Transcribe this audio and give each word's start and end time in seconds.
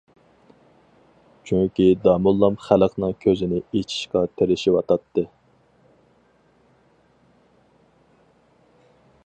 چۈنكى 1.49 1.85
داموللام 2.05 2.57
خەلقنىڭ 2.67 3.13
كۆزىنى 3.25 3.59
ئېچىشقا 3.81 4.23
تىرىشىۋاتاتتى. 4.41 5.27